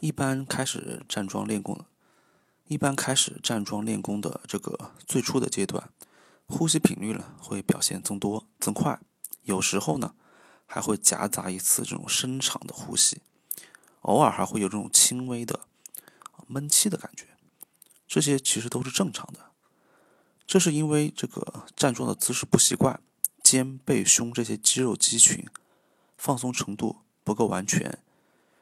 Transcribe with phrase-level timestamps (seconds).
[0.00, 1.84] 一般开始站桩练功，
[2.66, 5.90] 一般开始站桩练功的这个最初的阶段，
[6.46, 9.00] 呼吸频率呢会表现增多增快，
[9.42, 10.14] 有时候呢
[10.66, 13.22] 还会夹杂一次这种深长的呼吸，
[14.02, 15.60] 偶尔还会有这种轻微的
[16.46, 17.26] 闷气的感觉，
[18.06, 19.50] 这些其实都是正常的。
[20.46, 23.00] 这是因为这个站桩的姿势不习惯，
[23.42, 25.44] 肩背胸这些肌肉肌群
[26.16, 27.98] 放松程度不够完全。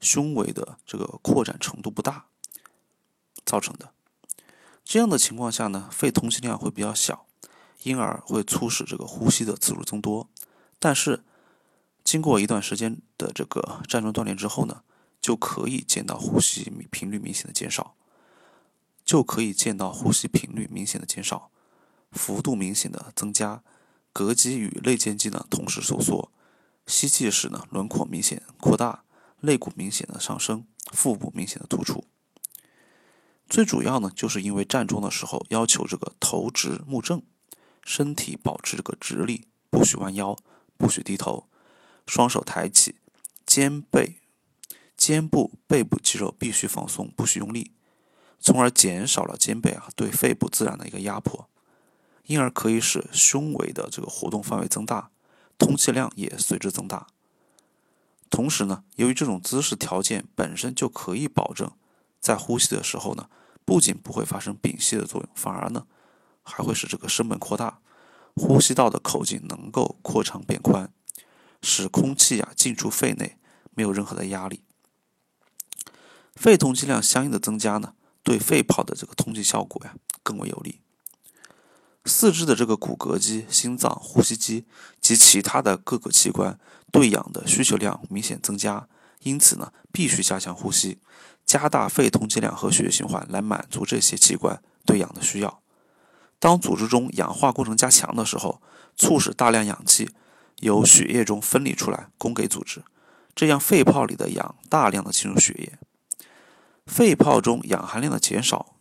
[0.00, 2.26] 胸围的这个扩展程度不大
[3.44, 3.92] 造成的，
[4.84, 7.26] 这样的情况下呢，肺通气量会比较小，
[7.82, 10.28] 因而会促使这个呼吸的次数增多。
[10.78, 11.24] 但是，
[12.04, 14.82] 经过一段时间的这个站桩锻炼之后呢，
[15.20, 17.94] 就可以见到呼吸频率明显的减少，
[19.04, 21.50] 就可以见到呼吸频率明显的减少，
[22.12, 23.62] 幅度明显的增加，
[24.14, 26.30] 膈肌与肋间肌呢同时收缩，
[26.86, 29.04] 吸气时呢轮廓明显扩大。
[29.40, 32.04] 肋骨明显的上升，腹部明显的突出。
[33.48, 37.22] 最主要呢，就是因为站桩的时候要求这个头直目正，
[37.82, 40.36] 身体保持这个直立，不许弯腰，
[40.76, 41.48] 不许低头，
[42.06, 42.96] 双手抬起，
[43.46, 44.20] 肩背、
[44.96, 47.72] 肩部、背部肌肉必须放松，不许用力，
[48.38, 51.48] 从而减少了肩背啊对肺部自然的一个压迫，
[52.24, 55.10] 因而可以使胸围的这个活动范围增大，
[55.56, 57.06] 通气量也随之增大。
[58.30, 61.70] 同时呢，由于这种姿势条件本身就可以保证，
[62.20, 63.28] 在呼吸的时候呢，
[63.64, 65.86] 不仅不会发生屏息的作用，反而呢，
[66.42, 67.80] 还会使这个声门扩大，
[68.34, 70.92] 呼吸道的口径能够扩长变宽，
[71.62, 73.38] 使空气啊进出肺内
[73.74, 74.62] 没有任何的压力。
[76.34, 80.80] 肺通气量相应的增加呢，对肺泡的这个通气效果呀更为有利。
[82.08, 84.64] 四肢的这个骨骼肌、心脏、呼吸肌
[85.00, 86.58] 及其他的各个器官
[86.90, 88.88] 对氧的需求量明显增加，
[89.20, 90.98] 因此呢，必须加强呼吸，
[91.44, 95.60] 加大肺通气量和血液循环，来满足这些器官对氧的需要。
[96.38, 98.62] 当组织中氧化过程加强的时候，
[98.96, 100.10] 促使大量氧气
[100.60, 102.82] 由血液中分离出来供给组织，
[103.34, 105.78] 这样肺泡里的氧大量的进入血液，
[106.86, 108.77] 肺泡中氧含量的减少。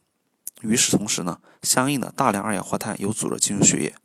[0.68, 3.96] 与此同时呢，相应的大量二氧化碳有阻着进入血液，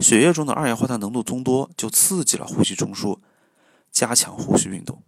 [0.00, 3.18] 血液中的二氧化碳浓度增多，就刺激了呼吸中枢，
[3.92, 5.02] 加强呼吸运动。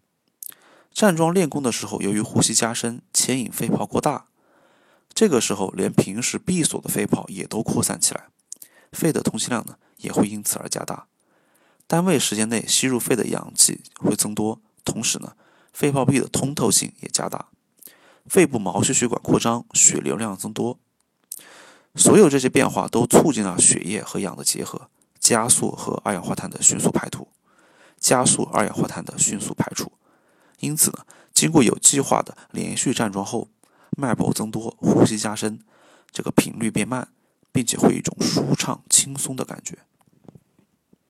[0.93, 4.29] 站桩练功的时候，由于呼吸加深，牵引肺泡过大，
[5.13, 8.29] 这个时候连平时闭锁的肺泡也都扩散起来，
[8.93, 11.09] 肺的通气量呢也会因此而加大，
[11.87, 15.35] 单位时间内吸入肺的氧气会增多，同时呢，
[15.73, 17.49] 肺泡壁的通透性也加大。
[18.29, 20.79] 肺部毛细血管扩张，血流量增多，
[21.95, 24.89] 所有这些变化都促进了血液和氧的结合，
[25.19, 27.29] 加速和二氧化碳的迅速排出，
[27.99, 29.93] 加速二氧化碳的迅速排出。
[30.61, 33.49] 因此呢，经过有计划的连续站桩后，
[33.97, 35.61] 脉搏增多，呼吸加深，
[36.11, 37.09] 这个频率变慢，
[37.53, 39.79] 并且会一种舒畅轻松的感觉。